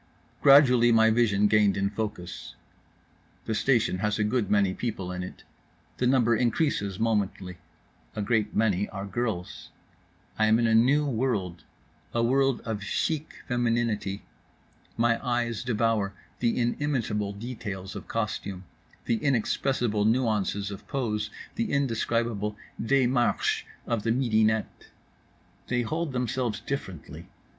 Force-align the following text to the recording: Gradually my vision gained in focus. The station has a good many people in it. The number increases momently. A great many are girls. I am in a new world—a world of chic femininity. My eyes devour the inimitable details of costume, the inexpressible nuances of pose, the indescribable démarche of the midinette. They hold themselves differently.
Gradually 0.41 0.91
my 0.91 1.11
vision 1.11 1.45
gained 1.45 1.77
in 1.77 1.91
focus. 1.91 2.55
The 3.45 3.53
station 3.53 3.99
has 3.99 4.17
a 4.17 4.23
good 4.23 4.49
many 4.49 4.73
people 4.73 5.11
in 5.11 5.21
it. 5.21 5.43
The 5.97 6.07
number 6.07 6.35
increases 6.35 6.99
momently. 6.99 7.57
A 8.15 8.23
great 8.23 8.55
many 8.55 8.89
are 8.89 9.05
girls. 9.05 9.69
I 10.39 10.47
am 10.47 10.57
in 10.57 10.65
a 10.65 10.73
new 10.73 11.05
world—a 11.05 12.23
world 12.23 12.61
of 12.61 12.81
chic 12.83 13.43
femininity. 13.47 14.23
My 14.97 15.23
eyes 15.23 15.63
devour 15.63 16.15
the 16.39 16.57
inimitable 16.59 17.33
details 17.33 17.95
of 17.95 18.07
costume, 18.07 18.63
the 19.05 19.17
inexpressible 19.23 20.03
nuances 20.05 20.71
of 20.71 20.87
pose, 20.87 21.29
the 21.53 21.71
indescribable 21.71 22.57
démarche 22.81 23.65
of 23.85 24.01
the 24.01 24.09
midinette. 24.11 24.87
They 25.67 25.83
hold 25.83 26.11
themselves 26.11 26.59
differently. 26.59 27.27